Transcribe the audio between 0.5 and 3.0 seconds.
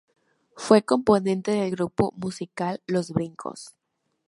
Fue componente del grupo musical